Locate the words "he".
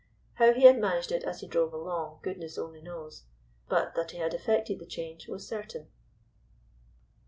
0.53-0.63, 1.41-1.47, 4.09-4.17